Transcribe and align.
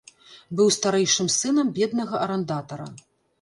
Быў 0.61 0.71
старэйшым 0.77 1.29
сынам 1.33 1.67
беднага 1.77 2.15
арандатара. 2.25 2.89